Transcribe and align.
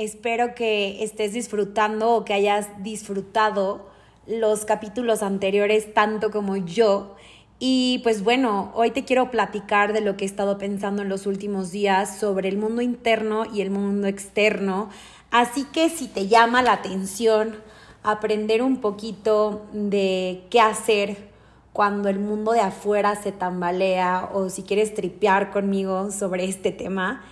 Espero 0.00 0.54
que 0.54 1.04
estés 1.04 1.34
disfrutando 1.34 2.12
o 2.12 2.24
que 2.24 2.32
hayas 2.32 2.82
disfrutado 2.82 3.84
los 4.26 4.64
capítulos 4.64 5.22
anteriores 5.22 5.92
tanto 5.92 6.30
como 6.30 6.56
yo. 6.56 7.16
Y 7.58 8.00
pues 8.02 8.24
bueno, 8.24 8.72
hoy 8.74 8.92
te 8.92 9.04
quiero 9.04 9.30
platicar 9.30 9.92
de 9.92 10.00
lo 10.00 10.16
que 10.16 10.24
he 10.24 10.26
estado 10.26 10.56
pensando 10.56 11.02
en 11.02 11.10
los 11.10 11.26
últimos 11.26 11.70
días 11.70 12.16
sobre 12.16 12.48
el 12.48 12.56
mundo 12.56 12.80
interno 12.80 13.44
y 13.44 13.60
el 13.60 13.70
mundo 13.70 14.06
externo. 14.06 14.88
Así 15.30 15.64
que 15.64 15.90
si 15.90 16.08
te 16.08 16.28
llama 16.28 16.62
la 16.62 16.72
atención 16.72 17.56
aprender 18.02 18.62
un 18.62 18.78
poquito 18.78 19.66
de 19.74 20.44
qué 20.48 20.62
hacer 20.62 21.28
cuando 21.74 22.08
el 22.08 22.20
mundo 22.20 22.52
de 22.52 22.60
afuera 22.60 23.16
se 23.16 23.32
tambalea 23.32 24.30
o 24.32 24.48
si 24.48 24.62
quieres 24.62 24.94
tripear 24.94 25.50
conmigo 25.50 26.10
sobre 26.10 26.46
este 26.46 26.72
tema, 26.72 27.22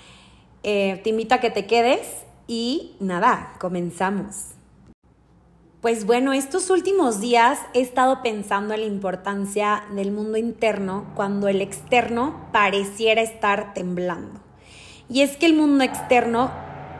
eh, 0.65 1.01
te 1.03 1.09
invito 1.09 1.35
a 1.35 1.39
que 1.39 1.51
te 1.51 1.65
quedes 1.65 2.28
y 2.49 2.97
nada, 2.99 3.55
comenzamos. 3.61 4.55
Pues 5.81 6.07
bueno, 6.07 6.33
estos 6.33 6.71
últimos 6.71 7.21
días 7.21 7.61
he 7.73 7.81
estado 7.81 8.21
pensando 8.21 8.75
en 8.75 8.81
la 8.81 8.87
importancia 8.87 9.85
del 9.93 10.11
mundo 10.11 10.37
interno 10.37 11.07
cuando 11.15 11.47
el 11.47 11.61
externo 11.61 12.49
pareciera 12.51 13.23
estar 13.23 13.75
temblando. 13.75 14.41
Y 15.09 15.21
es 15.21 15.37
que 15.37 15.47
el 15.47 15.55
mundo 15.55 15.85
externo, 15.85 16.51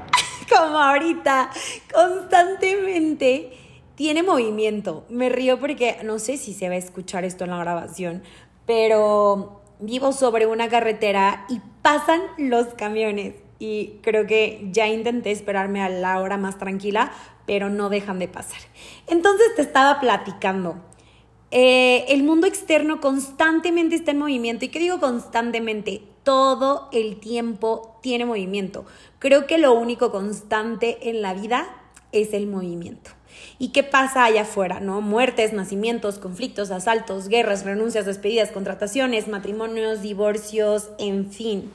como 0.49 0.79
ahorita, 0.79 1.51
constantemente 1.93 3.51
tiene 3.97 4.23
movimiento. 4.23 5.05
Me 5.09 5.29
río 5.29 5.59
porque 5.59 5.97
no 6.05 6.21
sé 6.21 6.37
si 6.37 6.55
se 6.55 6.69
va 6.69 6.77
a 6.77 6.79
escuchar 6.79 7.25
esto 7.25 7.43
en 7.43 7.51
la 7.51 7.59
grabación, 7.59 8.23
pero 8.65 9.63
vivo 9.81 10.13
sobre 10.13 10.47
una 10.47 10.69
carretera 10.69 11.47
y 11.49 11.61
pasan 11.83 12.21
los 12.37 12.69
camiones. 12.75 13.35
Y 13.59 13.99
creo 14.03 14.27
que 14.27 14.69
ya 14.71 14.87
intenté 14.87 15.33
esperarme 15.33 15.83
a 15.83 15.89
la 15.89 16.21
hora 16.21 16.37
más 16.37 16.59
tranquila, 16.59 17.13
pero 17.47 17.71
no 17.71 17.89
dejan 17.89 18.19
de 18.19 18.29
pasar. 18.29 18.61
Entonces 19.07 19.55
te 19.57 19.63
estaba 19.63 20.01
platicando. 20.01 20.77
Eh, 21.51 22.05
el 22.09 22.25
mundo 22.25 22.47
externo 22.47 23.01
constantemente 23.01 23.95
está 23.95 24.11
en 24.11 24.19
movimiento. 24.19 24.65
¿Y 24.65 24.69
qué 24.69 24.79
digo 24.79 25.01
constantemente? 25.01 26.03
Todo 26.23 26.89
el 26.93 27.19
tiempo 27.21 27.99
tiene 28.03 28.27
movimiento. 28.27 28.85
Creo 29.19 29.47
que 29.47 29.59
lo 29.59 29.73
único 29.73 30.11
constante 30.11 31.09
en 31.09 31.23
la 31.23 31.35
vida 31.35 31.67
es 32.13 32.35
el 32.35 32.47
movimiento. 32.47 33.11
¿Y 33.59 33.69
qué 33.69 33.83
pasa 33.83 34.25
allá 34.25 34.43
afuera? 34.43 34.81
¿No? 34.81 35.01
Muertes, 35.01 35.53
nacimientos, 35.53 36.19
conflictos, 36.19 36.71
asaltos, 36.71 37.29
guerras, 37.29 37.65
renuncias, 37.65 38.07
despedidas, 38.07 38.51
contrataciones, 38.51 39.29
matrimonios, 39.29 40.03
divorcios, 40.03 40.91
en 40.99 41.31
fin. 41.31 41.71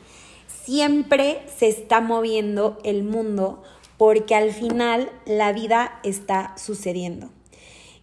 Siempre 0.64 1.42
se 1.58 1.68
está 1.68 2.02
moviendo 2.02 2.78
el 2.84 3.04
mundo 3.04 3.64
porque 3.98 4.36
al 4.36 4.52
final 4.52 5.12
la 5.26 5.52
vida 5.54 6.00
está 6.04 6.56
sucediendo. 6.58 7.30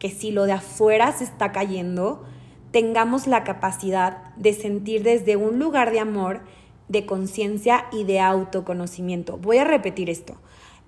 que 0.00 0.10
si 0.10 0.32
lo 0.32 0.46
de 0.46 0.52
afuera 0.52 1.12
se 1.12 1.22
está 1.22 1.52
cayendo, 1.52 2.24
tengamos 2.72 3.28
la 3.28 3.44
capacidad 3.44 4.34
de 4.34 4.52
sentir 4.52 5.04
desde 5.04 5.36
un 5.36 5.60
lugar 5.60 5.92
de 5.92 6.00
amor, 6.00 6.40
de 6.88 7.06
conciencia 7.06 7.84
y 7.92 8.02
de 8.02 8.18
autoconocimiento. 8.18 9.36
Voy 9.36 9.58
a 9.58 9.64
repetir 9.64 10.10
esto. 10.10 10.34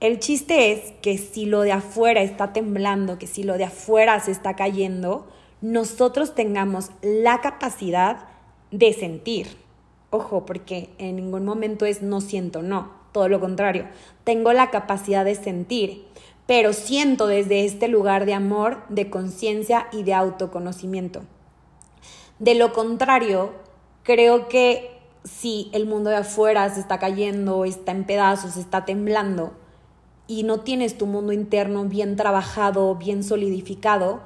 El 0.01 0.19
chiste 0.19 0.73
es 0.73 0.93
que 1.03 1.19
si 1.19 1.45
lo 1.45 1.61
de 1.61 1.73
afuera 1.73 2.23
está 2.23 2.53
temblando, 2.53 3.19
que 3.19 3.29
si 3.29 3.45
lo 3.45 3.57
de 3.59 3.65
afuera 3.65 4.19
se 4.19 4.33
está 4.33 4.57
cayendo, 4.57 5.29
nosotros 5.61 6.35
tengamos 6.35 6.91
la 7.03 7.41
capacidad 7.41 8.25
de 8.73 8.95
sentir. 8.95 9.59
Ojo, 10.11 10.45
porque 10.45 10.91
en 10.99 11.17
ningún 11.17 11.45
momento 11.45 11.87
es 11.87 12.03
no 12.03 12.21
siento, 12.21 12.63
no, 12.63 12.91
todo 13.13 13.29
lo 13.29 13.41
contrario, 13.41 13.87
tengo 14.25 14.53
la 14.53 14.71
capacidad 14.71 15.25
de 15.25 15.35
sentir, 15.35 16.05
pero 16.47 16.73
siento 16.73 17.27
desde 17.27 17.65
este 17.65 17.89
lugar 17.89 18.27
de 18.27 18.35
amor, 18.35 18.85
de 18.89 19.11
conciencia 19.11 19.89
y 19.93 20.03
de 20.03 20.15
autoconocimiento. 20.15 21.23
De 22.39 22.55
lo 22.55 22.73
contrario, 22.73 23.53
creo 24.03 24.49
que 24.49 24.99
si 25.25 25.71
el 25.73 25.87
mundo 25.87 26.11
de 26.11 26.17
afuera 26.17 26.69
se 26.71 26.81
está 26.81 26.99
cayendo, 26.99 27.65
está 27.65 27.93
en 27.93 28.05
pedazos, 28.05 28.57
está 28.57 28.85
temblando, 28.85 29.53
y 30.27 30.45
no 30.45 30.61
tienes 30.61 30.97
tu 30.97 31.07
mundo 31.07 31.33
interno 31.33 31.85
bien 31.85 32.17
trabajado, 32.17 32.95
bien 32.97 33.23
solidificado, 33.23 34.23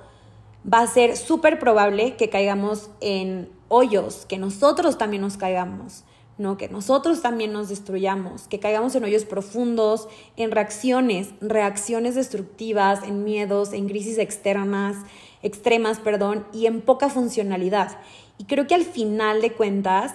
va 0.72 0.80
a 0.80 0.86
ser 0.86 1.16
súper 1.16 1.58
probable 1.58 2.16
que 2.16 2.30
caigamos 2.30 2.90
en 3.00 3.50
hoyos, 3.68 4.24
que 4.26 4.38
nosotros 4.38 4.98
también 4.98 5.22
nos 5.22 5.36
caigamos, 5.36 6.04
¿no? 6.38 6.56
Que 6.56 6.68
nosotros 6.68 7.22
también 7.22 7.52
nos 7.52 7.68
destruyamos, 7.68 8.46
que 8.48 8.60
caigamos 8.60 8.94
en 8.94 9.04
hoyos 9.04 9.24
profundos, 9.24 10.08
en 10.36 10.50
reacciones, 10.50 11.30
reacciones 11.40 12.14
destructivas, 12.14 13.02
en 13.04 13.24
miedos, 13.24 13.72
en 13.72 13.88
crisis 13.88 14.18
externas, 14.18 14.96
extremas, 15.42 15.98
perdón, 15.98 16.46
y 16.52 16.66
en 16.66 16.82
poca 16.82 17.08
funcionalidad. 17.08 17.98
Y 18.38 18.44
creo 18.44 18.66
que 18.66 18.74
al 18.74 18.84
final 18.84 19.40
de 19.40 19.52
cuentas 19.52 20.14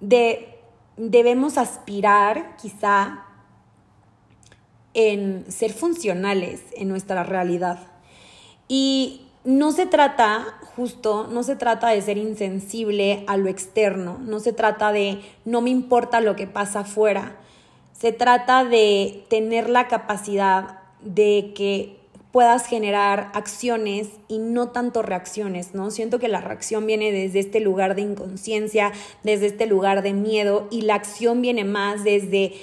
de, 0.00 0.58
debemos 0.96 1.58
aspirar 1.58 2.56
quizá 2.56 3.26
en 4.94 5.50
ser 5.50 5.72
funcionales 5.72 6.62
en 6.74 6.88
nuestra 6.88 7.24
realidad. 7.24 7.78
Y 8.68 9.21
no 9.44 9.72
se 9.72 9.86
trata, 9.86 10.58
justo, 10.76 11.26
no 11.28 11.42
se 11.42 11.56
trata 11.56 11.88
de 11.88 12.00
ser 12.02 12.16
insensible 12.16 13.24
a 13.26 13.36
lo 13.36 13.48
externo, 13.48 14.18
no 14.20 14.40
se 14.40 14.52
trata 14.52 14.92
de 14.92 15.20
no 15.44 15.60
me 15.60 15.70
importa 15.70 16.20
lo 16.20 16.36
que 16.36 16.46
pasa 16.46 16.80
afuera, 16.80 17.36
se 17.92 18.12
trata 18.12 18.64
de 18.64 19.24
tener 19.28 19.68
la 19.68 19.88
capacidad 19.88 20.80
de 21.00 21.52
que 21.54 21.96
puedas 22.30 22.66
generar 22.66 23.30
acciones 23.34 24.08
y 24.26 24.38
no 24.38 24.68
tanto 24.68 25.02
reacciones, 25.02 25.74
¿no? 25.74 25.90
Siento 25.90 26.18
que 26.18 26.28
la 26.28 26.40
reacción 26.40 26.86
viene 26.86 27.12
desde 27.12 27.40
este 27.40 27.60
lugar 27.60 27.94
de 27.94 28.02
inconsciencia, 28.02 28.92
desde 29.22 29.46
este 29.46 29.66
lugar 29.66 30.02
de 30.02 30.14
miedo 30.14 30.66
y 30.70 30.82
la 30.82 30.94
acción 30.94 31.42
viene 31.42 31.64
más 31.64 32.04
desde 32.04 32.54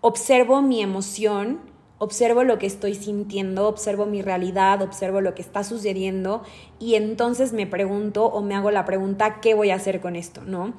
observo 0.00 0.62
mi 0.62 0.80
emoción, 0.80 1.60
observo 2.00 2.44
lo 2.44 2.58
que 2.58 2.66
estoy 2.66 2.94
sintiendo, 2.94 3.68
observo 3.68 4.06
mi 4.06 4.22
realidad, 4.22 4.80
observo 4.80 5.20
lo 5.20 5.34
que 5.34 5.42
está 5.42 5.64
sucediendo 5.64 6.42
y 6.78 6.94
entonces 6.94 7.52
me 7.52 7.66
pregunto 7.66 8.24
o 8.24 8.40
me 8.40 8.54
hago 8.54 8.70
la 8.70 8.86
pregunta, 8.86 9.40
¿qué 9.42 9.52
voy 9.52 9.68
a 9.68 9.74
hacer 9.74 10.00
con 10.00 10.16
esto, 10.16 10.40
¿no? 10.46 10.72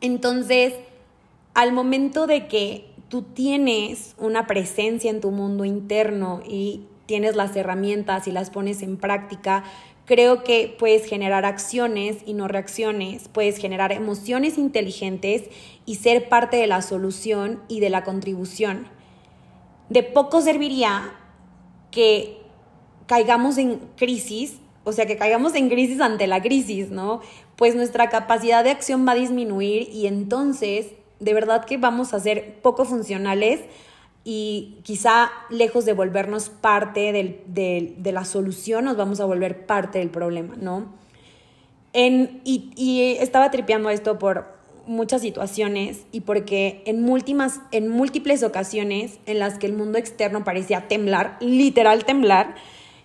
Entonces, 0.00 0.72
al 1.52 1.72
momento 1.72 2.26
de 2.26 2.48
que 2.48 2.90
tú 3.10 3.22
tienes 3.22 4.14
una 4.18 4.46
presencia 4.46 5.10
en 5.10 5.20
tu 5.20 5.32
mundo 5.32 5.66
interno 5.66 6.40
y 6.48 6.86
tienes 7.04 7.36
las 7.36 7.54
herramientas 7.54 8.26
y 8.26 8.32
las 8.32 8.48
pones 8.48 8.80
en 8.80 8.96
práctica, 8.96 9.64
creo 10.06 10.44
que 10.44 10.74
puedes 10.78 11.04
generar 11.04 11.44
acciones 11.44 12.22
y 12.24 12.32
no 12.32 12.48
reacciones, 12.48 13.28
puedes 13.28 13.58
generar 13.58 13.92
emociones 13.92 14.56
inteligentes 14.56 15.42
y 15.84 15.96
ser 15.96 16.30
parte 16.30 16.56
de 16.56 16.66
la 16.66 16.80
solución 16.80 17.60
y 17.68 17.80
de 17.80 17.90
la 17.90 18.02
contribución. 18.02 18.97
De 19.88 20.02
poco 20.02 20.40
serviría 20.40 21.12
que 21.90 22.38
caigamos 23.06 23.58
en 23.58 23.80
crisis, 23.96 24.58
o 24.84 24.92
sea, 24.92 25.06
que 25.06 25.16
caigamos 25.16 25.54
en 25.54 25.68
crisis 25.68 26.00
ante 26.00 26.26
la 26.26 26.42
crisis, 26.42 26.90
¿no? 26.90 27.20
Pues 27.56 27.74
nuestra 27.74 28.08
capacidad 28.08 28.64
de 28.64 28.70
acción 28.70 29.06
va 29.06 29.12
a 29.12 29.16
disminuir 29.16 29.88
y 29.90 30.06
entonces 30.06 30.88
de 31.20 31.34
verdad 31.34 31.64
que 31.64 31.78
vamos 31.78 32.14
a 32.14 32.20
ser 32.20 32.60
poco 32.62 32.84
funcionales 32.84 33.60
y 34.24 34.78
quizá 34.82 35.30
lejos 35.50 35.84
de 35.84 35.94
volvernos 35.94 36.50
parte 36.50 37.12
de 37.12 38.12
la 38.12 38.24
solución, 38.24 38.84
nos 38.84 38.96
vamos 38.96 39.20
a 39.20 39.24
volver 39.24 39.66
parte 39.66 39.98
del 39.98 40.10
problema, 40.10 40.54
¿no? 40.56 40.98
En, 41.92 42.40
y, 42.44 43.16
estaba 43.18 43.50
tripeando 43.50 43.90
esto 43.90 44.18
por 44.18 44.57
muchas 44.88 45.22
situaciones 45.22 46.06
y 46.10 46.22
porque 46.22 46.82
en, 46.86 47.02
múltiples, 47.02 47.60
en 47.70 47.88
múltiples 47.88 48.42
ocasiones 48.42 49.20
en 49.26 49.38
las 49.38 49.58
que 49.58 49.66
el 49.66 49.74
mundo 49.74 49.98
externo 49.98 50.44
parecía 50.44 50.88
temblar, 50.88 51.36
literal 51.40 52.04
temblar, 52.04 52.56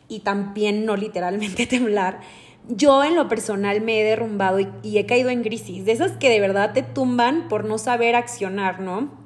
y 0.07 0.19
también 0.19 0.85
no 0.85 0.95
literalmente 0.95 1.65
temblar, 1.67 2.21
yo 2.69 3.03
en 3.03 3.15
lo 3.15 3.27
personal 3.27 3.81
me 3.81 3.99
he 3.99 4.03
derrumbado 4.03 4.59
y, 4.59 4.69
y 4.81 4.97
he 4.97 5.05
caído 5.05 5.29
en 5.29 5.43
crisis, 5.43 5.85
de 5.85 5.91
esas 5.91 6.13
que 6.13 6.29
de 6.29 6.39
verdad 6.39 6.73
te 6.73 6.81
tumban 6.81 7.47
por 7.49 7.65
no 7.65 7.77
saber 7.77 8.15
accionar, 8.15 8.79
¿no? 8.79 9.23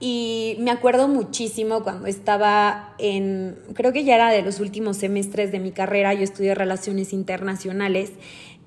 Y 0.00 0.56
me 0.60 0.70
acuerdo 0.70 1.08
muchísimo 1.08 1.82
cuando 1.82 2.06
estaba 2.06 2.94
en, 2.98 3.58
creo 3.74 3.92
que 3.92 4.04
ya 4.04 4.14
era 4.14 4.30
de 4.30 4.42
los 4.42 4.60
últimos 4.60 4.96
semestres 4.96 5.50
de 5.50 5.58
mi 5.58 5.72
carrera, 5.72 6.14
yo 6.14 6.22
estudié 6.22 6.54
relaciones 6.54 7.12
internacionales 7.12 8.12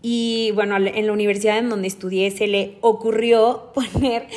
y 0.01 0.51
bueno, 0.55 0.77
en 0.77 1.05
la 1.05 1.13
universidad 1.13 1.57
en 1.57 1.69
donde 1.69 1.87
estudié 1.87 2.31
se 2.31 2.47
le 2.47 2.77
ocurrió 2.81 3.71
poner 3.73 4.27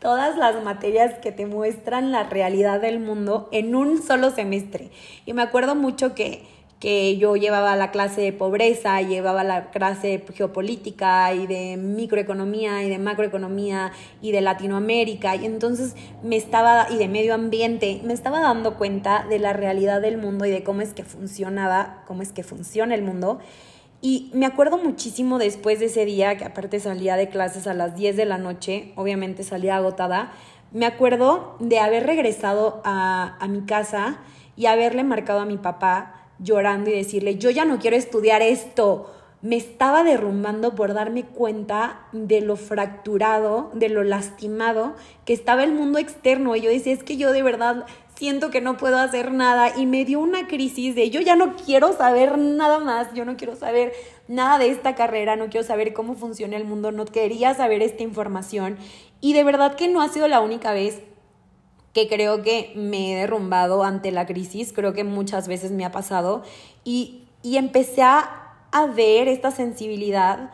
todas 0.00 0.36
las 0.36 0.62
materias 0.62 1.14
que 1.20 1.32
te 1.32 1.46
muestran 1.46 2.12
la 2.12 2.24
realidad 2.24 2.80
del 2.80 3.00
mundo 3.00 3.48
en 3.52 3.74
un 3.74 4.02
solo 4.02 4.30
semestre. 4.30 4.90
Y 5.24 5.32
me 5.32 5.42
acuerdo 5.42 5.74
mucho 5.74 6.14
que 6.14 6.42
que 6.84 7.16
yo 7.16 7.34
llevaba 7.34 7.76
la 7.76 7.90
clase 7.90 8.20
de 8.20 8.34
pobreza, 8.34 9.00
llevaba 9.00 9.42
la 9.42 9.70
clase 9.70 10.06
de 10.08 10.24
geopolítica 10.34 11.32
y 11.32 11.46
de 11.46 11.78
microeconomía 11.78 12.84
y 12.84 12.90
de 12.90 12.98
macroeconomía 12.98 13.92
y 14.20 14.32
de 14.32 14.42
Latinoamérica 14.42 15.34
y 15.34 15.46
entonces 15.46 15.94
me 16.22 16.36
estaba 16.36 16.88
y 16.90 16.98
de 16.98 17.08
medio 17.08 17.32
ambiente, 17.32 18.02
me 18.04 18.12
estaba 18.12 18.38
dando 18.40 18.74
cuenta 18.74 19.24
de 19.30 19.38
la 19.38 19.54
realidad 19.54 20.02
del 20.02 20.18
mundo 20.18 20.44
y 20.44 20.50
de 20.50 20.62
cómo 20.62 20.82
es 20.82 20.92
que 20.92 21.04
funcionaba, 21.04 22.02
cómo 22.06 22.20
es 22.20 22.32
que 22.32 22.42
funciona 22.42 22.94
el 22.94 23.00
mundo. 23.00 23.38
Y 24.04 24.28
me 24.34 24.44
acuerdo 24.44 24.76
muchísimo 24.76 25.38
después 25.38 25.80
de 25.80 25.86
ese 25.86 26.04
día, 26.04 26.36
que 26.36 26.44
aparte 26.44 26.78
salía 26.78 27.16
de 27.16 27.30
clases 27.30 27.66
a 27.66 27.72
las 27.72 27.96
10 27.96 28.18
de 28.18 28.26
la 28.26 28.36
noche, 28.36 28.92
obviamente 28.96 29.44
salía 29.44 29.76
agotada, 29.76 30.34
me 30.72 30.84
acuerdo 30.84 31.56
de 31.58 31.78
haber 31.78 32.04
regresado 32.04 32.82
a, 32.84 33.38
a 33.40 33.48
mi 33.48 33.62
casa 33.62 34.18
y 34.56 34.66
haberle 34.66 35.04
marcado 35.04 35.40
a 35.40 35.46
mi 35.46 35.56
papá 35.56 36.26
llorando 36.38 36.90
y 36.90 36.92
decirle, 36.92 37.38
yo 37.38 37.48
ya 37.48 37.64
no 37.64 37.78
quiero 37.78 37.96
estudiar 37.96 38.42
esto. 38.42 39.10
Me 39.40 39.56
estaba 39.56 40.04
derrumbando 40.04 40.74
por 40.74 40.92
darme 40.92 41.24
cuenta 41.24 42.00
de 42.12 42.42
lo 42.42 42.56
fracturado, 42.56 43.70
de 43.72 43.88
lo 43.88 44.02
lastimado 44.04 44.96
que 45.24 45.32
estaba 45.32 45.64
el 45.64 45.72
mundo 45.72 45.98
externo. 45.98 46.56
Y 46.56 46.60
yo 46.60 46.68
decía, 46.68 46.92
es 46.92 47.04
que 47.04 47.16
yo 47.16 47.32
de 47.32 47.42
verdad 47.42 47.86
siento 48.16 48.50
que 48.50 48.60
no 48.60 48.76
puedo 48.76 48.98
hacer 48.98 49.32
nada 49.32 49.76
y 49.76 49.86
me 49.86 50.04
dio 50.04 50.20
una 50.20 50.46
crisis 50.46 50.94
de 50.94 51.10
yo 51.10 51.20
ya 51.20 51.36
no 51.36 51.56
quiero 51.56 51.92
saber 51.92 52.38
nada 52.38 52.78
más, 52.78 53.12
yo 53.14 53.24
no 53.24 53.36
quiero 53.36 53.56
saber 53.56 53.92
nada 54.28 54.58
de 54.58 54.70
esta 54.70 54.94
carrera, 54.94 55.36
no 55.36 55.48
quiero 55.48 55.66
saber 55.66 55.92
cómo 55.92 56.14
funciona 56.14 56.56
el 56.56 56.64
mundo, 56.64 56.92
no 56.92 57.04
quería 57.04 57.54
saber 57.54 57.82
esta 57.82 58.02
información 58.02 58.78
y 59.20 59.32
de 59.32 59.44
verdad 59.44 59.74
que 59.74 59.88
no 59.88 60.00
ha 60.00 60.08
sido 60.08 60.28
la 60.28 60.40
única 60.40 60.72
vez 60.72 61.02
que 61.92 62.08
creo 62.08 62.42
que 62.42 62.72
me 62.76 63.12
he 63.12 63.16
derrumbado 63.20 63.84
ante 63.84 64.10
la 64.10 64.26
crisis, 64.26 64.72
creo 64.72 64.92
que 64.92 65.04
muchas 65.04 65.46
veces 65.46 65.70
me 65.70 65.84
ha 65.84 65.92
pasado 65.92 66.42
y, 66.84 67.28
empecé 67.42 68.02
a, 68.02 68.40
ver 68.96 69.28
esta 69.28 69.52
sensibilidad 69.52 70.50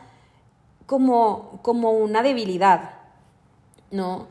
como, 0.84 1.58
como 1.62 1.92
una 1.92 2.22
debilidad, 2.22 2.96
¿no? 3.90 4.28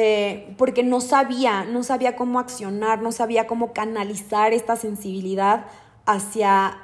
Eh, 0.00 0.54
porque 0.56 0.84
no 0.84 1.00
sabía, 1.00 1.64
no 1.64 1.82
sabía 1.82 2.14
cómo 2.14 2.38
accionar, 2.38 3.02
no 3.02 3.10
sabía 3.10 3.48
cómo 3.48 3.72
canalizar 3.72 4.52
esta 4.52 4.76
sensibilidad 4.76 5.66
hacia 6.06 6.78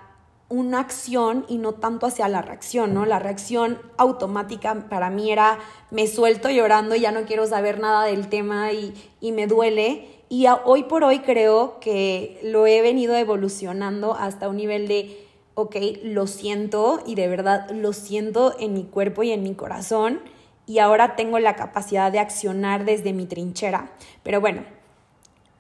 una 0.49 0.81
acción 0.81 1.47
y 1.49 1.59
no 1.59 1.75
tanto 1.75 2.07
hacia 2.07 2.27
la 2.27 2.43
reacción, 2.43 2.93
¿no? 2.93 3.07
La 3.07 3.21
reacción 3.21 3.79
automática 3.99 4.89
para 4.89 5.11
mí 5.11 5.31
era 5.31 5.61
me 5.93 6.09
suelto 6.09 6.51
llorando 6.51 6.97
y 6.97 7.03
ya 7.03 7.13
no 7.13 7.25
quiero 7.25 7.47
saber 7.47 7.79
nada 7.79 8.05
del 8.07 8.29
tema 8.29 8.73
y, 8.73 8.93
me 9.31 9.47
duele. 9.47 10.09
Y 10.29 10.47
hoy 10.65 10.83
por 10.83 11.05
hoy 11.05 11.21
creo 11.21 11.79
que 11.79 12.41
lo 12.43 12.67
he 12.67 12.83
venido 12.83 13.15
evolucionando 13.15 14.15
hasta 14.15 14.49
un 14.49 14.57
nivel 14.57 14.89
de, 14.89 15.25
ok, 15.55 15.77
lo 16.03 16.27
siento 16.27 17.01
y 17.07 17.15
de 17.15 17.29
verdad 17.29 17.71
lo 17.71 17.93
siento 17.93 18.57
en 18.59 18.75
mi 18.75 18.83
cuerpo 18.83 19.23
y 19.23 19.31
en 19.31 19.45
mi 19.45 19.55
corazón 19.55 20.34
y 20.67 20.79
ahora 20.79 21.17
tengo 21.17 21.39
la 21.39 21.57
capacidad 21.57 22.11
de 22.11 22.19
accionar 22.19 22.85
desde 22.85 23.13
mi 23.13 23.27
trinchera. 23.27 23.93
Pero 24.23 24.41
bueno, 24.41 24.63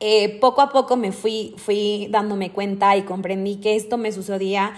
eh, 0.00 0.38
poco 0.40 0.60
a 0.60 0.70
poco 0.70 0.96
me 0.96 1.12
fui, 1.12 1.54
fui 1.58 2.08
dándome 2.10 2.52
cuenta 2.52 2.96
y 2.96 3.02
comprendí 3.02 3.56
que 3.56 3.76
esto 3.76 3.96
me 3.96 4.12
sucedía 4.12 4.74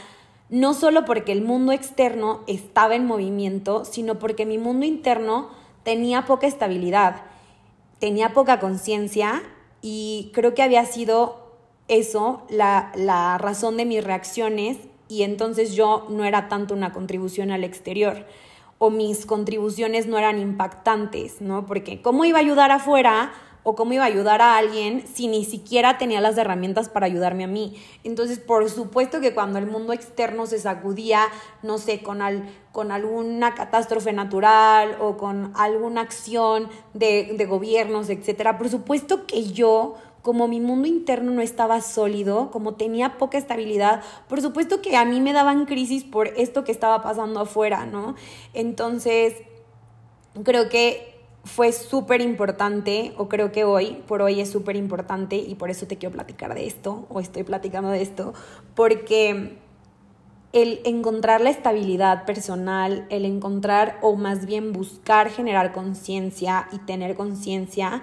no 0.49 0.75
solo 0.75 1.05
porque 1.05 1.33
el 1.33 1.43
mundo 1.43 1.73
externo 1.73 2.43
estaba 2.47 2.95
en 2.95 3.07
movimiento, 3.07 3.85
sino 3.85 4.19
porque 4.19 4.47
mi 4.47 4.59
mundo 4.59 4.87
interno 4.87 5.49
tenía 5.83 6.25
poca 6.25 6.47
estabilidad, 6.47 7.23
tenía 7.99 8.33
poca 8.33 8.61
conciencia 8.61 9.43
y 9.83 10.31
creo 10.33 10.55
que 10.55 10.63
había 10.63 10.85
sido 10.85 11.47
eso 11.89 12.43
la, 12.49 12.93
la 12.95 13.39
razón 13.39 13.77
de 13.77 13.85
mis 13.85 14.05
reacciones 14.05 14.79
y 15.09 15.23
entonces 15.23 15.75
yo 15.75 16.07
no 16.11 16.25
era 16.25 16.49
tanto 16.49 16.75
una 16.75 16.93
contribución 16.93 17.51
al 17.51 17.65
exterior 17.65 18.27
o 18.79 18.91
mis 18.91 19.27
contribuciones 19.27 20.07
no 20.07 20.19
eran 20.19 20.39
impactantes, 20.39 21.41
¿no? 21.41 21.67
Porque 21.67 22.03
¿cómo 22.03 22.25
iba 22.25 22.39
a 22.39 22.43
ayudar 22.43 22.71
afuera 22.71 23.33
o 23.69 23.75
cómo 23.75 23.95
iba 23.95 24.05
a 24.05 24.07
ayudar 24.07 24.43
a 24.43 24.57
alguien 24.57 25.05
si 25.13 25.27
ni 25.27 25.45
siquiera 25.45 25.99
tenía 25.99 26.21
las 26.21 26.39
herramientas 26.39 26.89
para 26.89 27.07
ayudarme 27.07 27.43
a 27.43 27.49
mí. 27.49 27.77
Entonces, 28.05 28.39
por 28.39 28.71
supuesto 28.71 29.21
que 29.21 29.35
cuando 29.35 29.59
el 29.59 29.67
mundo 29.67 29.93
externo 29.93 30.47
se 30.47 30.61
sacudía, 30.61 31.23
no 31.65 31.79
sé, 31.79 32.01
con, 32.01 32.21
con 32.71 32.93
alguna 32.93 33.57
catástrofe 33.57 34.13
natural 34.13 34.97
o 35.01 35.17
con 35.17 35.51
alguna 35.57 36.03
acción 36.03 36.69
de, 36.95 37.35
de 37.37 37.45
gobiernos, 37.45 38.09
etcétera, 38.09 38.57
por 38.57 38.69
supuesto 38.69 39.27
que 39.27 39.51
yo 39.51 39.97
como 40.27 40.49
mi 40.49 40.59
mundo 40.59 40.89
interno 40.89 41.31
no 41.31 41.41
estaba 41.41 41.81
sólido, 41.81 42.51
como 42.51 42.75
tenía 42.75 43.17
poca 43.17 43.39
estabilidad, 43.39 44.03
por 44.29 44.43
supuesto 44.43 44.83
que 44.83 44.97
a 44.97 45.05
mí 45.05 45.21
me 45.21 45.33
daban 45.33 45.67
crisis 45.67 46.03
por 46.03 46.27
esto 46.27 46.65
que 46.65 46.73
estaba 46.73 47.01
pasando 47.01 47.39
afuera, 47.39 47.87
¿no? 47.87 48.17
Entonces, 48.53 49.35
creo 50.43 50.69
que 50.69 51.15
fue 51.45 51.71
súper 51.71 52.23
importante, 52.23 53.15
o 53.19 53.29
creo 53.29 53.53
que 53.53 53.63
hoy, 53.63 54.03
por 54.09 54.21
hoy 54.21 54.41
es 54.41 54.51
súper 54.51 54.75
importante, 54.75 55.37
y 55.37 55.55
por 55.55 55.71
eso 55.71 55.87
te 55.87 55.97
quiero 55.97 56.15
platicar 56.15 56.57
de 56.57 56.67
esto, 56.67 57.07
o 57.09 57.21
estoy 57.21 57.45
platicando 57.45 57.91
de 57.91 58.03
esto, 58.03 58.35
porque 58.75 59.61
el 60.53 60.81
encontrar 60.85 61.41
la 61.41 61.51
estabilidad 61.51 62.25
personal, 62.25 63.07
el 63.11 63.27
encontrar, 63.27 64.01
o 64.03 64.17
más 64.17 64.45
bien 64.45 64.73
buscar 64.73 65.31
generar 65.31 65.73
conciencia 65.73 66.67
y 66.73 66.79
tener 66.79 67.15
conciencia, 67.15 68.03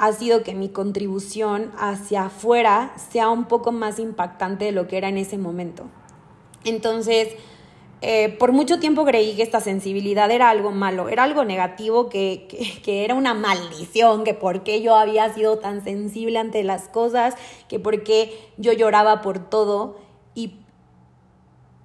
ha 0.00 0.12
sido 0.14 0.42
que 0.42 0.54
mi 0.54 0.70
contribución 0.70 1.72
hacia 1.78 2.24
afuera 2.24 2.94
sea 3.10 3.28
un 3.28 3.44
poco 3.44 3.70
más 3.70 3.98
impactante 3.98 4.64
de 4.64 4.72
lo 4.72 4.88
que 4.88 4.96
era 4.96 5.10
en 5.10 5.18
ese 5.18 5.36
momento. 5.36 5.84
Entonces, 6.64 7.28
eh, 8.00 8.34
por 8.38 8.52
mucho 8.52 8.80
tiempo 8.80 9.04
creí 9.04 9.36
que 9.36 9.42
esta 9.42 9.60
sensibilidad 9.60 10.30
era 10.30 10.48
algo 10.48 10.70
malo, 10.70 11.10
era 11.10 11.24
algo 11.24 11.44
negativo, 11.44 12.08
que, 12.08 12.48
que, 12.82 13.04
era 13.04 13.14
una 13.14 13.34
maldición, 13.34 14.24
que 14.24 14.32
por 14.32 14.62
qué 14.62 14.80
yo 14.80 14.96
había 14.96 15.34
sido 15.34 15.58
tan 15.58 15.84
sensible 15.84 16.38
ante 16.38 16.64
las 16.64 16.88
cosas, 16.88 17.34
que 17.68 17.78
por 17.78 18.02
qué 18.02 18.32
yo 18.56 18.72
lloraba 18.72 19.20
por 19.20 19.50
todo 19.50 19.98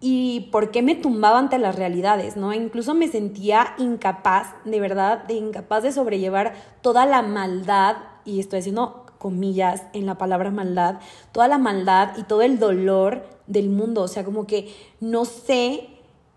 y, 0.08 0.50
por 0.52 0.70
qué 0.70 0.84
me 0.84 0.94
tumbaba 0.94 1.40
ante 1.40 1.58
las 1.58 1.76
realidades, 1.76 2.38
¿no? 2.38 2.54
Incluso 2.54 2.94
me 2.94 3.08
sentía 3.08 3.74
incapaz, 3.80 4.54
de 4.64 4.80
verdad, 4.80 5.24
de 5.24 5.34
incapaz 5.34 5.82
de 5.82 5.92
sobrellevar 5.92 6.54
toda 6.82 7.08
la 7.08 7.24
maldad, 7.24 7.96
y 8.24 8.40
estoy 8.40 8.60
haciendo 8.60 9.08
comillas 9.18 9.82
en 9.94 10.06
la 10.06 10.20
palabra 10.20 10.52
maldad, 10.52 11.00
toda 11.32 11.48
la 11.48 11.58
maldad 11.58 12.16
y 12.18 12.24
todo 12.24 12.44
el 12.44 12.60
dolor 12.60 13.26
del 13.48 13.70
mundo, 13.70 14.04
o 14.04 14.08
sea, 14.08 14.24
como 14.24 14.46
que 14.46 14.72
no 15.00 15.26
sé 15.26 15.90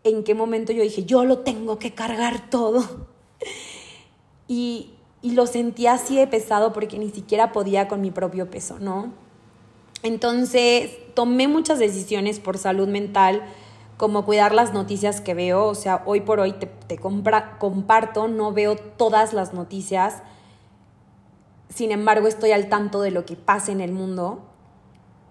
en 0.03 0.25
qué 0.25 0.35
momento 0.35 0.73
yo 0.73 0.83
dije, 0.83 1.05
yo 1.05 1.27
lo 1.27 1.41
tengo 1.41 1.79
que 1.79 1.93
cargar 1.93 2.49
todo. 2.49 3.07
y, 4.49 4.95
y 5.21 5.33
lo 5.33 5.47
sentía 5.47 5.93
así 5.93 6.17
de 6.17 6.27
pesado 6.27 6.73
porque 6.73 6.99
ni 6.99 7.11
siquiera 7.11 7.53
podía 7.53 7.87
con 7.87 8.01
mi 8.01 8.11
propio 8.11 8.49
peso, 8.49 8.79
¿no? 8.79 9.28
Entonces 10.03 10.91
tomé 11.15 11.49
muchas 11.49 11.79
decisiones 11.79 12.41
por 12.41 12.59
salud 12.59 12.89
mental, 12.89 13.43
como 13.97 14.25
cuidar 14.25 14.55
las 14.55 14.73
noticias 14.73 15.21
que 15.21 15.35
veo, 15.35 15.65
o 15.65 15.75
sea, 15.75 16.03
hoy 16.07 16.21
por 16.21 16.39
hoy 16.39 16.53
te, 16.53 16.67
te 16.67 16.99
comparto, 16.99 18.29
no 18.29 18.53
veo 18.53 18.77
todas 18.77 19.33
las 19.33 19.53
noticias, 19.53 20.23
sin 21.69 21.91
embargo 21.91 22.29
estoy 22.29 22.53
al 22.53 22.69
tanto 22.69 23.01
de 23.01 23.11
lo 23.11 23.25
que 23.27 23.37
pasa 23.37 23.73
en 23.73 23.81
el 23.81 23.93
mundo. 23.93 24.45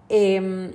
Eh, 0.10 0.74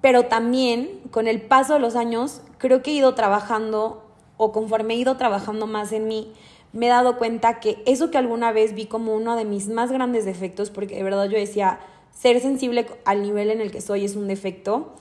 pero 0.00 0.26
también 0.26 1.00
con 1.10 1.26
el 1.26 1.42
paso 1.42 1.74
de 1.74 1.80
los 1.80 1.96
años 1.96 2.42
creo 2.58 2.82
que 2.82 2.90
he 2.90 2.94
ido 2.94 3.14
trabajando 3.14 4.04
o 4.36 4.52
conforme 4.52 4.94
he 4.94 4.96
ido 4.96 5.16
trabajando 5.16 5.66
más 5.66 5.92
en 5.92 6.06
mí, 6.06 6.32
me 6.72 6.86
he 6.86 6.88
dado 6.88 7.18
cuenta 7.18 7.60
que 7.60 7.82
eso 7.86 8.10
que 8.10 8.18
alguna 8.18 8.52
vez 8.52 8.74
vi 8.74 8.86
como 8.86 9.14
uno 9.14 9.36
de 9.36 9.44
mis 9.44 9.68
más 9.68 9.90
grandes 9.90 10.24
defectos, 10.24 10.70
porque 10.70 10.96
de 10.96 11.02
verdad 11.02 11.24
yo 11.24 11.36
decía, 11.36 11.80
ser 12.18 12.40
sensible 12.40 12.86
al 13.04 13.22
nivel 13.22 13.50
en 13.50 13.60
el 13.60 13.70
que 13.70 13.80
soy 13.80 14.04
es 14.04 14.16
un 14.16 14.26
defecto, 14.26 14.94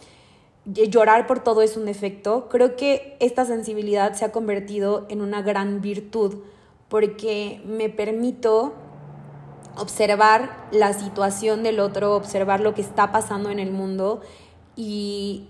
llorar 0.66 1.26
por 1.26 1.44
todo 1.44 1.62
es 1.62 1.76
un 1.76 1.86
defecto, 1.86 2.48
creo 2.50 2.76
que 2.76 3.18
esta 3.20 3.46
sensibilidad 3.46 4.14
se 4.14 4.26
ha 4.26 4.32
convertido 4.32 5.08
en 5.10 5.22
una 5.22 5.42
gran 5.42 5.82
virtud, 5.82 6.44
porque 6.90 7.62
me 7.66 7.90
permito 7.90 8.74
observar 9.78 10.68
la 10.72 10.94
situación 10.94 11.64
del 11.64 11.80
otro, 11.80 12.16
observar 12.16 12.60
lo 12.60 12.76
que 12.76 12.82
está 12.82 13.12
pasando 13.12 13.50
en 13.50 13.60
el 13.60 13.72
mundo 13.72 14.22
y 14.76 15.48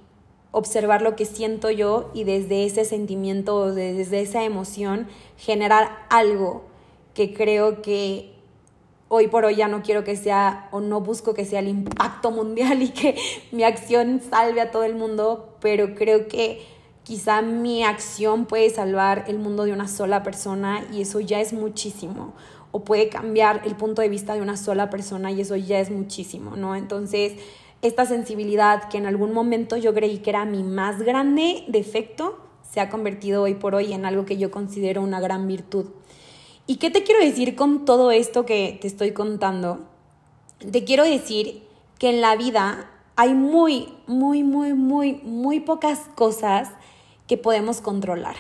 observar 0.52 1.02
lo 1.02 1.16
que 1.16 1.26
siento 1.26 1.70
yo 1.70 2.12
y 2.14 2.24
desde 2.24 2.66
ese 2.66 2.86
sentimiento, 2.86 3.74
desde 3.74 4.22
esa 4.22 4.44
emoción, 4.44 5.08
generar 5.36 6.06
algo 6.10 6.64
que 7.14 7.34
creo 7.34 7.82
que 7.82 8.37
hoy 9.10 9.28
por 9.28 9.46
hoy 9.46 9.56
ya 9.56 9.68
no 9.68 9.82
quiero 9.82 10.04
que 10.04 10.16
sea 10.16 10.68
o 10.72 10.80
no 10.80 11.02
busco 11.02 11.34
que 11.34 11.46
sea 11.46 11.60
el 11.60 11.68
impacto 11.68 12.32
mundial 12.32 12.82
y 12.82 12.90
que 12.90 13.16
mi 13.52 13.64
acción 13.64 14.22
salve 14.30 14.62
a 14.62 14.72
todo 14.72 14.84
el 14.84 14.96
mundo, 14.96 15.56
pero 15.62 15.96
creo 15.96 16.28
que 16.28 16.62
quizá 17.04 17.42
mi 17.42 17.84
acción 17.84 18.46
puede 18.46 18.70
salvar 18.70 19.26
el 19.28 19.40
mundo 19.40 19.64
de 19.64 19.72
una 19.72 19.88
sola 19.88 20.24
persona 20.24 20.86
y 20.92 21.02
eso 21.02 21.20
ya 21.20 21.40
es 21.40 21.54
muchísimo. 21.54 22.34
O 22.72 22.84
puede 22.84 23.08
cambiar 23.08 23.62
el 23.66 23.76
punto 23.76 24.02
de 24.02 24.10
vista 24.10 24.34
de 24.34 24.42
una 24.42 24.58
sola 24.58 24.90
persona 24.90 25.32
y 25.32 25.40
eso 25.40 25.56
ya 25.56 25.80
es 25.80 25.90
muchísimo, 25.90 26.58
¿no? 26.58 26.76
Entonces, 26.76 27.34
esta 27.82 28.06
sensibilidad 28.06 28.90
que 28.90 28.98
en 28.98 29.06
algún 29.06 29.34
momento 29.34 29.78
yo 29.78 29.94
creí 29.94 30.18
que 30.18 30.32
era 30.32 30.44
mi 30.44 30.64
más 30.64 31.02
grande 31.02 31.64
defecto, 31.70 32.40
se 32.70 32.82
ha 32.82 32.90
convertido 32.90 33.44
hoy 33.44 33.54
por 33.54 33.74
hoy 33.74 33.94
en 33.94 34.06
algo 34.06 34.26
que 34.26 34.38
yo 34.38 34.52
considero 34.52 35.02
una 35.02 35.22
gran 35.22 35.48
virtud. 35.48 35.86
¿Y 36.70 36.76
qué 36.76 36.92
te 36.92 37.04
quiero 37.04 37.24
decir 37.24 37.56
con 37.56 37.86
todo 37.86 38.12
esto 38.12 38.46
que 38.46 38.78
te 38.82 38.88
estoy 38.88 39.14
contando? 39.14 39.88
Te 40.70 40.84
quiero 40.84 41.06
decir 41.06 41.64
que 41.98 42.10
en 42.10 42.20
la 42.20 42.36
vida 42.36 42.92
hay 43.16 43.34
muy, 43.34 43.94
muy, 44.06 44.44
muy, 44.44 44.74
muy, 44.74 45.14
muy 45.24 45.62
pocas 45.62 46.02
cosas 46.16 46.70
que 47.26 47.38
podemos 47.38 47.80
controlar. 47.80 48.36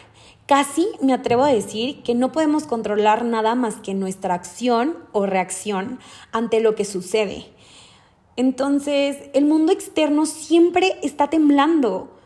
Casi 0.46 0.90
me 1.02 1.14
atrevo 1.14 1.46
a 1.46 1.54
decir 1.54 2.04
que 2.04 2.16
no 2.16 2.34
podemos 2.34 2.66
controlar 2.66 3.24
nada 3.24 3.56
más 3.56 3.76
que 3.78 3.94
nuestra 3.94 4.34
acción 4.34 4.98
o 5.14 5.26
reacción 5.26 5.98
ante 6.34 6.60
lo 6.60 6.76
que 6.76 6.84
sucede. 6.84 7.46
Entonces, 8.36 9.30
el 9.36 9.46
mundo 9.46 9.72
externo 9.72 10.26
siempre 10.26 11.00
está 11.02 11.30
temblando. 11.30 12.17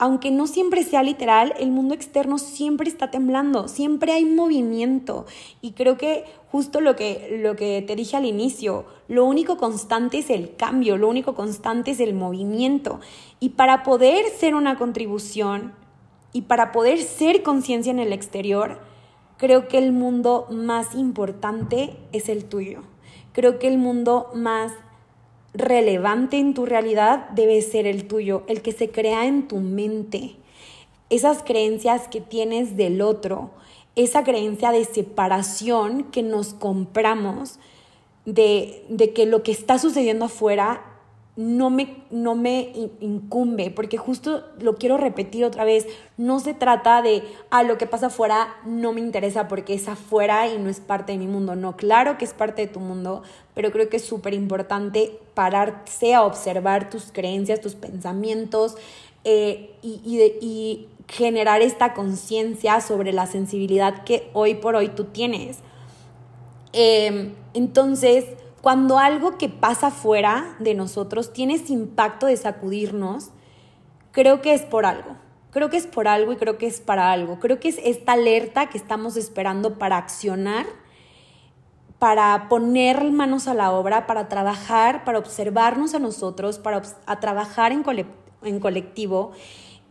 Aunque 0.00 0.30
no 0.30 0.46
siempre 0.46 0.84
sea 0.84 1.02
literal, 1.02 1.54
el 1.58 1.72
mundo 1.72 1.92
externo 1.92 2.38
siempre 2.38 2.88
está 2.88 3.10
temblando, 3.10 3.66
siempre 3.66 4.12
hay 4.12 4.24
movimiento. 4.24 5.26
Y 5.60 5.72
creo 5.72 5.98
que 5.98 6.24
justo 6.52 6.80
lo 6.80 6.94
que, 6.94 7.40
lo 7.42 7.56
que 7.56 7.82
te 7.84 7.96
dije 7.96 8.16
al 8.16 8.24
inicio, 8.24 8.86
lo 9.08 9.24
único 9.24 9.56
constante 9.56 10.18
es 10.18 10.30
el 10.30 10.54
cambio, 10.54 10.98
lo 10.98 11.08
único 11.08 11.34
constante 11.34 11.90
es 11.90 12.00
el 12.00 12.14
movimiento. 12.14 13.00
Y 13.40 13.50
para 13.50 13.82
poder 13.82 14.26
ser 14.38 14.54
una 14.54 14.78
contribución 14.78 15.72
y 16.32 16.42
para 16.42 16.70
poder 16.70 17.02
ser 17.02 17.42
conciencia 17.42 17.90
en 17.90 17.98
el 17.98 18.12
exterior, 18.12 18.80
creo 19.36 19.66
que 19.66 19.78
el 19.78 19.90
mundo 19.90 20.46
más 20.50 20.94
importante 20.94 21.96
es 22.12 22.28
el 22.28 22.44
tuyo. 22.44 22.82
Creo 23.32 23.58
que 23.58 23.66
el 23.66 23.78
mundo 23.78 24.30
más 24.32 24.72
relevante 25.58 26.38
en 26.38 26.54
tu 26.54 26.64
realidad 26.64 27.28
debe 27.30 27.60
ser 27.60 27.86
el 27.86 28.06
tuyo, 28.06 28.44
el 28.46 28.62
que 28.62 28.72
se 28.72 28.90
crea 28.90 29.26
en 29.26 29.48
tu 29.48 29.56
mente. 29.56 30.36
Esas 31.10 31.42
creencias 31.42 32.06
que 32.08 32.20
tienes 32.20 32.76
del 32.76 33.02
otro, 33.02 33.50
esa 33.96 34.22
creencia 34.22 34.70
de 34.70 34.84
separación 34.84 36.04
que 36.04 36.22
nos 36.22 36.54
compramos, 36.54 37.58
de, 38.24 38.84
de 38.88 39.12
que 39.12 39.26
lo 39.26 39.42
que 39.42 39.52
está 39.52 39.78
sucediendo 39.78 40.26
afuera 40.26 40.87
no 41.38 41.70
me, 41.70 42.02
no 42.10 42.34
me 42.34 42.72
incumbe, 42.98 43.70
porque 43.70 43.96
justo 43.96 44.42
lo 44.58 44.74
quiero 44.74 44.96
repetir 44.96 45.44
otra 45.44 45.62
vez, 45.62 45.86
no 46.16 46.40
se 46.40 46.52
trata 46.52 47.00
de, 47.00 47.22
ah, 47.50 47.62
lo 47.62 47.78
que 47.78 47.86
pasa 47.86 48.06
afuera 48.06 48.56
no 48.66 48.92
me 48.92 49.00
interesa 49.00 49.46
porque 49.46 49.74
es 49.74 49.86
afuera 49.86 50.48
y 50.48 50.58
no 50.58 50.68
es 50.68 50.80
parte 50.80 51.12
de 51.12 51.18
mi 51.18 51.28
mundo, 51.28 51.54
no, 51.54 51.76
claro 51.76 52.18
que 52.18 52.24
es 52.24 52.34
parte 52.34 52.62
de 52.62 52.72
tu 52.72 52.80
mundo, 52.80 53.22
pero 53.54 53.70
creo 53.70 53.88
que 53.88 53.98
es 53.98 54.04
súper 54.04 54.34
importante 54.34 55.16
pararse 55.34 56.12
a 56.12 56.24
observar 56.24 56.90
tus 56.90 57.12
creencias, 57.12 57.60
tus 57.60 57.76
pensamientos 57.76 58.76
eh, 59.22 59.76
y, 59.80 60.00
y 60.40 60.88
generar 61.06 61.62
esta 61.62 61.94
conciencia 61.94 62.80
sobre 62.80 63.12
la 63.12 63.28
sensibilidad 63.28 64.02
que 64.02 64.28
hoy 64.32 64.56
por 64.56 64.74
hoy 64.74 64.88
tú 64.88 65.04
tienes. 65.04 65.58
Em, 66.72 67.32
entonces, 67.54 68.24
cuando 68.68 68.98
algo 68.98 69.38
que 69.38 69.48
pasa 69.48 69.90
fuera 69.90 70.54
de 70.58 70.74
nosotros 70.74 71.32
tiene 71.32 71.54
ese 71.54 71.72
impacto 71.72 72.26
de 72.26 72.36
sacudirnos, 72.36 73.30
creo 74.12 74.42
que 74.42 74.52
es 74.52 74.60
por 74.60 74.84
algo. 74.84 75.16
Creo 75.52 75.70
que 75.70 75.78
es 75.78 75.86
por 75.86 76.06
algo 76.06 76.32
y 76.32 76.36
creo 76.36 76.58
que 76.58 76.66
es 76.66 76.78
para 76.78 77.10
algo. 77.10 77.40
Creo 77.40 77.60
que 77.60 77.70
es 77.70 77.80
esta 77.82 78.12
alerta 78.12 78.68
que 78.68 78.76
estamos 78.76 79.16
esperando 79.16 79.78
para 79.78 79.96
accionar, 79.96 80.66
para 81.98 82.50
poner 82.50 83.10
manos 83.10 83.48
a 83.48 83.54
la 83.54 83.72
obra, 83.72 84.06
para 84.06 84.28
trabajar, 84.28 85.02
para 85.02 85.18
observarnos 85.18 85.94
a 85.94 85.98
nosotros, 85.98 86.58
para 86.58 86.82
trabajar 87.20 87.72
en 87.72 88.60
colectivo. 88.60 89.32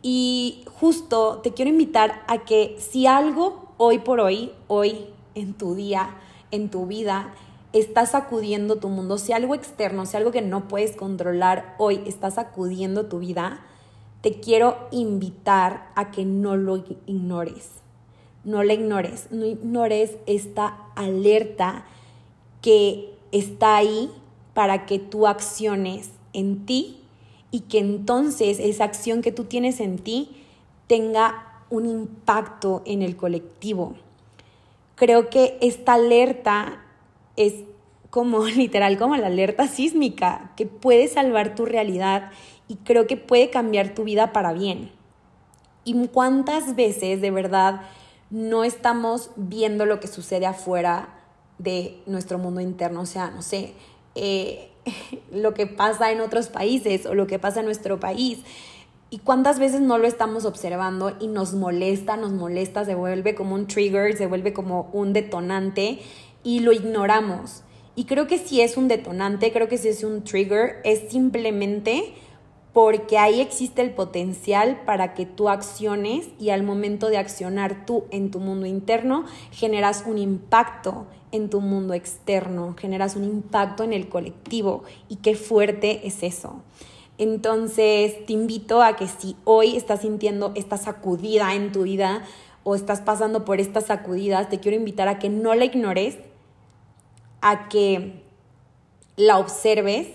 Y 0.02 0.62
justo 0.80 1.40
te 1.42 1.52
quiero 1.52 1.72
invitar 1.72 2.22
a 2.28 2.44
que 2.44 2.76
si 2.78 3.08
algo 3.08 3.72
hoy 3.76 3.98
por 3.98 4.20
hoy, 4.20 4.52
hoy 4.68 5.06
en 5.34 5.54
tu 5.54 5.74
día, 5.74 6.14
en 6.52 6.70
tu 6.70 6.86
vida, 6.86 7.34
está 7.72 8.06
sacudiendo 8.06 8.76
tu 8.76 8.88
mundo, 8.88 9.18
si 9.18 9.32
algo 9.32 9.54
externo, 9.54 10.06
si 10.06 10.16
algo 10.16 10.30
que 10.30 10.42
no 10.42 10.68
puedes 10.68 10.96
controlar 10.96 11.74
hoy 11.78 12.00
está 12.06 12.30
sacudiendo 12.30 13.06
tu 13.06 13.18
vida, 13.18 13.60
te 14.20 14.40
quiero 14.40 14.88
invitar 14.90 15.90
a 15.94 16.10
que 16.10 16.24
no 16.24 16.56
lo 16.56 16.76
ignores. 17.06 17.70
No 18.44 18.62
la 18.62 18.72
ignores, 18.72 19.28
no 19.30 19.44
ignores 19.44 20.16
esta 20.26 20.86
alerta 20.96 21.84
que 22.62 23.14
está 23.32 23.76
ahí 23.76 24.10
para 24.54 24.86
que 24.86 24.98
tú 24.98 25.26
acciones 25.26 26.10
en 26.32 26.64
ti 26.64 27.00
y 27.50 27.60
que 27.60 27.78
entonces 27.78 28.58
esa 28.58 28.84
acción 28.84 29.22
que 29.22 29.32
tú 29.32 29.44
tienes 29.44 29.80
en 29.80 29.98
ti 29.98 30.44
tenga 30.86 31.62
un 31.70 31.86
impacto 31.86 32.82
en 32.86 33.02
el 33.02 33.16
colectivo. 33.16 33.94
Creo 34.94 35.30
que 35.30 35.58
esta 35.60 35.94
alerta 35.94 36.84
es 37.38 37.54
como 38.10 38.44
literal 38.44 38.98
como 38.98 39.16
la 39.16 39.28
alerta 39.28 39.66
sísmica 39.68 40.52
que 40.56 40.66
puede 40.66 41.08
salvar 41.08 41.54
tu 41.54 41.64
realidad 41.64 42.30
y 42.66 42.76
creo 42.76 43.06
que 43.06 43.16
puede 43.16 43.48
cambiar 43.50 43.94
tu 43.94 44.04
vida 44.04 44.32
para 44.32 44.52
bien. 44.52 44.92
¿Y 45.84 46.08
cuántas 46.08 46.76
veces 46.76 47.22
de 47.22 47.30
verdad 47.30 47.80
no 48.28 48.64
estamos 48.64 49.30
viendo 49.36 49.86
lo 49.86 50.00
que 50.00 50.06
sucede 50.06 50.44
afuera 50.44 51.08
de 51.56 52.02
nuestro 52.04 52.36
mundo 52.38 52.60
interno? 52.60 53.00
O 53.00 53.06
sea, 53.06 53.30
no 53.30 53.40
sé, 53.40 53.72
eh, 54.14 54.70
lo 55.32 55.54
que 55.54 55.66
pasa 55.66 56.12
en 56.12 56.20
otros 56.20 56.48
países 56.48 57.06
o 57.06 57.14
lo 57.14 57.26
que 57.26 57.38
pasa 57.38 57.60
en 57.60 57.66
nuestro 57.66 57.98
país. 57.98 58.40
¿Y 59.10 59.20
cuántas 59.20 59.58
veces 59.58 59.80
no 59.80 59.96
lo 59.96 60.06
estamos 60.06 60.44
observando 60.44 61.16
y 61.18 61.28
nos 61.28 61.54
molesta, 61.54 62.18
nos 62.18 62.32
molesta, 62.32 62.84
se 62.84 62.94
vuelve 62.94 63.34
como 63.34 63.54
un 63.54 63.66
trigger, 63.66 64.14
se 64.14 64.26
vuelve 64.26 64.52
como 64.52 64.90
un 64.92 65.14
detonante 65.14 66.00
y 66.42 66.60
lo 66.60 66.72
ignoramos? 66.72 67.62
Y 67.94 68.04
creo 68.04 68.26
que 68.26 68.38
si 68.38 68.60
es 68.60 68.76
un 68.76 68.86
detonante, 68.88 69.52
creo 69.52 69.68
que 69.68 69.78
si 69.78 69.88
es 69.88 70.04
un 70.04 70.22
trigger, 70.22 70.76
es 70.84 71.10
simplemente 71.10 72.14
porque 72.72 73.18
ahí 73.18 73.40
existe 73.40 73.82
el 73.82 73.90
potencial 73.90 74.82
para 74.84 75.14
que 75.14 75.26
tú 75.26 75.48
acciones 75.48 76.28
y 76.38 76.50
al 76.50 76.62
momento 76.62 77.08
de 77.08 77.18
accionar 77.18 77.86
tú 77.86 78.04
en 78.10 78.30
tu 78.30 78.38
mundo 78.38 78.66
interno 78.66 79.24
generas 79.50 80.04
un 80.06 80.16
impacto 80.16 81.06
en 81.32 81.50
tu 81.50 81.60
mundo 81.60 81.92
externo, 81.94 82.76
generas 82.78 83.16
un 83.16 83.24
impacto 83.24 83.82
en 83.82 83.92
el 83.92 84.08
colectivo 84.08 84.84
y 85.08 85.16
qué 85.16 85.34
fuerte 85.34 86.06
es 86.06 86.22
eso. 86.22 86.62
Entonces, 87.18 88.24
te 88.26 88.32
invito 88.32 88.80
a 88.80 88.94
que 88.94 89.08
si 89.08 89.34
hoy 89.42 89.76
estás 89.76 90.02
sintiendo 90.02 90.52
esta 90.54 90.76
sacudida 90.76 91.54
en 91.54 91.72
tu 91.72 91.82
vida 91.82 92.22
o 92.62 92.76
estás 92.76 93.00
pasando 93.00 93.44
por 93.44 93.60
estas 93.60 93.86
sacudidas, 93.86 94.48
te 94.48 94.60
quiero 94.60 94.76
invitar 94.76 95.08
a 95.08 95.18
que 95.18 95.28
no 95.28 95.54
la 95.56 95.64
ignores, 95.64 96.16
a 97.40 97.68
que 97.68 98.22
la 99.16 99.38
observes, 99.38 100.08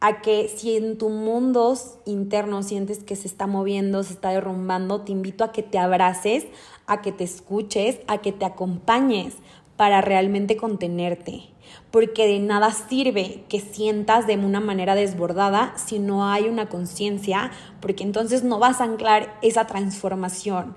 a 0.00 0.20
que 0.20 0.48
si 0.48 0.76
en 0.76 0.96
tu 0.96 1.08
mundo 1.08 1.76
interno 2.06 2.62
sientes 2.62 3.02
que 3.02 3.16
se 3.16 3.26
está 3.26 3.46
moviendo, 3.46 4.02
se 4.02 4.12
está 4.12 4.30
derrumbando, 4.30 5.00
te 5.02 5.12
invito 5.12 5.44
a 5.44 5.52
que 5.52 5.62
te 5.62 5.78
abraces, 5.78 6.46
a 6.86 7.02
que 7.02 7.12
te 7.12 7.24
escuches, 7.24 7.98
a 8.06 8.18
que 8.18 8.32
te 8.32 8.44
acompañes 8.44 9.34
para 9.76 10.00
realmente 10.00 10.56
contenerte 10.56 11.50
porque 11.90 12.26
de 12.26 12.38
nada 12.38 12.70
sirve 12.72 13.44
que 13.48 13.60
sientas 13.60 14.26
de 14.26 14.36
una 14.36 14.60
manera 14.60 14.94
desbordada 14.94 15.72
si 15.76 15.98
no 15.98 16.28
hay 16.28 16.48
una 16.48 16.68
conciencia, 16.68 17.50
porque 17.80 18.04
entonces 18.04 18.44
no 18.44 18.58
vas 18.58 18.80
a 18.80 18.84
anclar 18.84 19.38
esa 19.42 19.66
transformación. 19.66 20.76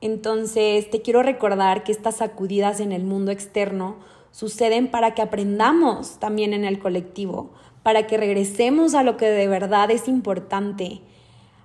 Entonces 0.00 0.90
te 0.90 1.02
quiero 1.02 1.22
recordar 1.22 1.84
que 1.84 1.92
estas 1.92 2.16
sacudidas 2.16 2.80
en 2.80 2.92
el 2.92 3.04
mundo 3.04 3.30
externo 3.30 3.96
suceden 4.30 4.90
para 4.90 5.14
que 5.14 5.22
aprendamos 5.22 6.18
también 6.18 6.52
en 6.52 6.64
el 6.64 6.78
colectivo, 6.78 7.50
para 7.82 8.06
que 8.06 8.16
regresemos 8.16 8.94
a 8.94 9.02
lo 9.02 9.16
que 9.16 9.26
de 9.26 9.48
verdad 9.48 9.90
es 9.90 10.08
importante, 10.08 11.00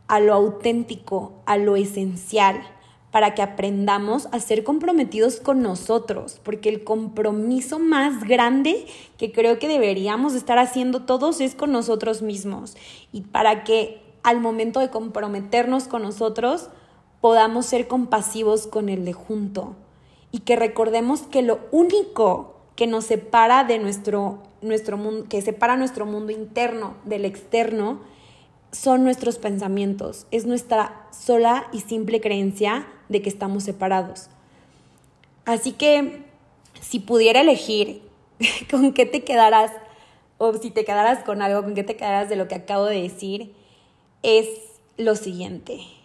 a 0.08 0.20
lo 0.20 0.34
auténtico, 0.34 1.34
a 1.46 1.58
lo 1.58 1.76
esencial 1.76 2.62
para 3.14 3.36
que 3.36 3.44
aprendamos 3.44 4.28
a 4.32 4.40
ser 4.40 4.64
comprometidos 4.64 5.40
con 5.40 5.62
nosotros, 5.62 6.40
porque 6.42 6.70
el 6.70 6.84
compromiso 6.84 7.78
más 7.78 8.24
grande 8.24 8.88
que 9.20 9.32
creo 9.32 9.60
que 9.60 9.68
deberíamos 9.68 10.34
estar 10.34 10.58
haciendo 10.58 11.04
todos 11.04 11.40
es 11.40 11.54
con 11.54 11.72
nosotros 11.72 12.24
mismos. 12.24 12.76
Y 13.12 13.22
para 13.22 13.64
que 13.64 14.02
al 14.24 14.40
momento 14.40 14.80
de 14.80 14.90
comprometernos 14.90 15.88
con 15.88 16.02
nosotros 16.02 16.70
podamos 17.24 17.66
ser 17.66 17.88
compasivos 17.88 18.68
con 18.68 18.90
el 18.90 19.06
de 19.06 19.14
junto 19.14 19.78
y 20.34 20.40
que 20.40 20.58
recordemos 20.58 21.22
que 21.22 21.42
lo 21.42 21.62
único 21.72 22.58
que 22.76 22.86
nos 22.86 23.06
separa 23.06 23.64
de 23.64 23.80
nuestro, 23.80 24.40
nuestro 24.62 24.98
mundo, 24.98 25.28
que 25.30 25.42
separa 25.42 25.78
nuestro 25.78 26.06
mundo 26.06 26.34
interno 26.34 26.98
del 27.06 27.24
externo, 27.24 28.02
son 28.74 29.06
nuestros 29.06 29.38
pensamientos, 29.38 30.28
es 30.32 30.46
nuestra 30.46 31.08
sola 31.18 31.70
y 31.72 31.80
simple 31.80 32.20
creencia 32.20 32.88
de 33.08 33.22
que 33.22 33.30
estamos 33.30 33.64
separados. 33.64 34.28
Así 35.46 35.72
que 35.72 36.26
si 36.82 37.00
pudiera 37.00 37.40
elegir 37.40 38.02
con 38.70 38.92
qué 38.92 39.06
te 39.06 39.24
quedarás, 39.24 39.72
o 40.40 40.54
si 40.56 40.72
te 40.72 40.84
quedaras 40.84 41.24
con 41.24 41.42
algo, 41.42 41.64
con 41.64 41.74
qué 41.74 41.86
te 41.86 41.96
quedarás 41.96 42.28
de 42.28 42.36
lo 42.36 42.50
que 42.50 42.56
acabo 42.56 42.84
de 42.84 43.02
decir, 43.02 43.54
es 44.24 44.50
lo 44.98 45.16
siguiente. 45.16 46.03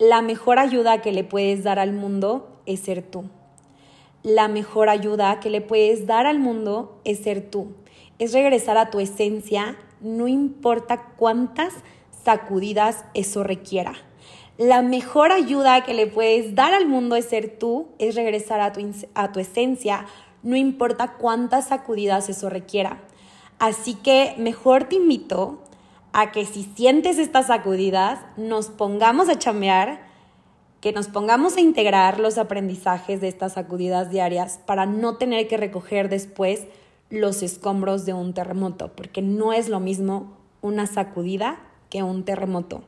La 0.00 0.22
mejor 0.22 0.58
ayuda 0.58 1.02
que 1.02 1.12
le 1.12 1.24
puedes 1.24 1.62
dar 1.62 1.78
al 1.78 1.92
mundo 1.92 2.48
es 2.64 2.80
ser 2.80 3.02
tú. 3.02 3.24
La 4.22 4.48
mejor 4.48 4.88
ayuda 4.88 5.40
que 5.40 5.50
le 5.50 5.60
puedes 5.60 6.06
dar 6.06 6.26
al 6.26 6.38
mundo 6.38 6.98
es 7.04 7.18
ser 7.18 7.50
tú. 7.50 7.74
Es 8.18 8.32
regresar 8.32 8.78
a 8.78 8.88
tu 8.88 8.98
esencia, 8.98 9.76
no 10.00 10.26
importa 10.26 11.12
cuántas 11.18 11.74
sacudidas 12.24 13.04
eso 13.12 13.44
requiera. 13.44 13.92
La 14.56 14.80
mejor 14.80 15.32
ayuda 15.32 15.84
que 15.84 15.92
le 15.92 16.06
puedes 16.06 16.54
dar 16.54 16.72
al 16.72 16.88
mundo 16.88 17.14
es 17.14 17.26
ser 17.26 17.58
tú, 17.58 17.88
es 17.98 18.14
regresar 18.14 18.62
a 18.62 18.72
tu, 18.72 18.80
a 19.12 19.32
tu 19.32 19.38
esencia, 19.38 20.06
no 20.42 20.56
importa 20.56 21.18
cuántas 21.18 21.68
sacudidas 21.68 22.30
eso 22.30 22.48
requiera. 22.48 23.02
Así 23.58 23.96
que 23.96 24.34
mejor 24.38 24.84
te 24.84 24.96
invito 24.96 25.58
a 26.12 26.32
que 26.32 26.44
si 26.44 26.64
sientes 26.64 27.18
estas 27.18 27.46
sacudidas, 27.46 28.20
nos 28.36 28.68
pongamos 28.68 29.28
a 29.28 29.38
chambear, 29.38 30.00
que 30.80 30.92
nos 30.92 31.08
pongamos 31.08 31.56
a 31.56 31.60
integrar 31.60 32.18
los 32.18 32.38
aprendizajes 32.38 33.20
de 33.20 33.28
estas 33.28 33.52
sacudidas 33.54 34.10
diarias 34.10 34.60
para 34.66 34.86
no 34.86 35.16
tener 35.16 35.46
que 35.46 35.56
recoger 35.56 36.08
después 36.08 36.66
los 37.10 37.42
escombros 37.42 38.06
de 38.06 38.14
un 38.14 38.32
terremoto, 38.34 38.92
porque 38.94 39.20
no 39.20 39.52
es 39.52 39.68
lo 39.68 39.80
mismo 39.80 40.36
una 40.62 40.86
sacudida 40.86 41.58
que 41.90 42.02
un 42.02 42.24
terremoto. 42.24 42.82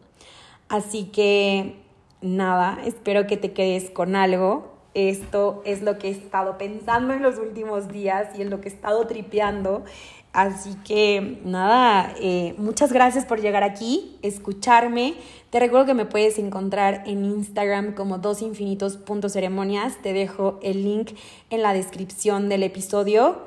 Así 0.69 1.05
que 1.05 1.77
nada, 2.23 2.79
espero 2.85 3.27
que 3.27 3.37
te 3.37 3.53
quedes 3.53 3.91
con 3.91 4.17
algo. 4.17 4.73
Esto 4.95 5.63
es 5.65 5.83
lo 5.83 5.99
que 5.99 6.09
he 6.09 6.11
estado 6.11 6.59
pensando 6.59 7.15
en 7.15 7.23
los 7.23 7.39
últimos 7.39 7.89
días 7.89 8.39
y 8.39 8.43
en 8.43 8.51
lo 8.51 8.61
que 8.61 8.69
he 8.69 8.73
estado 8.73 9.07
tripeando. 9.07 9.85
Así 10.33 10.75
que 10.85 11.41
nada, 11.45 12.15
eh, 12.19 12.55
muchas 12.57 12.91
gracias 12.91 13.27
por 13.27 13.43
llegar 13.43 13.63
aquí, 13.63 14.17
escucharme. 14.23 15.15
Te 15.51 15.61
recuerdo 15.61 15.85
que 15.85 15.95
me 15.95 16.07
puedes 16.07 16.39
encontrar 16.39 17.03
en 17.07 17.25
Instagram 17.25 17.95
como 17.95 18.17
dosinfinitos.ceremonias. 18.17 20.01
Te 20.01 20.15
dejo 20.15 20.59
el 20.63 20.85
link 20.85 21.13
en 21.51 21.61
la 21.61 21.75
descripción 21.75 22.49
del 22.49 22.63
episodio 22.63 23.43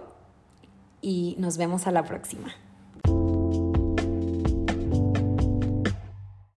y 1.01 1.35
nos 1.39 1.57
vemos 1.57 1.87
a 1.87 1.91
la 1.91 2.03
próxima. 2.03 2.53